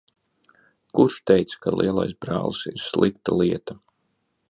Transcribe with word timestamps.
Kurš 0.99 1.17
teica, 1.31 1.59
ka 1.67 1.75
lielais 1.81 2.17
brālis 2.25 2.65
ir 2.75 2.83
slikta 2.89 3.41
lieta? 3.45 3.83